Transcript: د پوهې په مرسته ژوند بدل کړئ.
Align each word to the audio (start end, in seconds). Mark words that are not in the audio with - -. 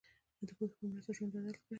د 0.47 0.49
پوهې 0.57 0.73
په 0.77 0.83
مرسته 0.91 1.11
ژوند 1.15 1.31
بدل 1.33 1.53
کړئ. 1.57 1.61